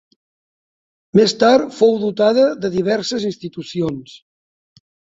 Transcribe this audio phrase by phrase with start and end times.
[1.19, 4.21] Més tard fou dotada de diverses institucions.